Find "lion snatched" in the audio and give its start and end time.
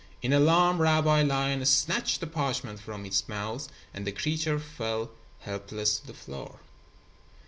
1.21-2.21